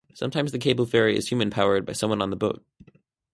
Sometimes 0.15 0.51
the 0.51 0.57
cable 0.57 0.85
ferry 0.87 1.15
is 1.15 1.27
human 1.27 1.51
powered 1.51 1.85
by 1.85 1.93
someone 1.93 2.21
on 2.23 2.31
the 2.31 2.35
boat. 2.35 2.65